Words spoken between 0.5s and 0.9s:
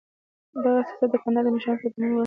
دغه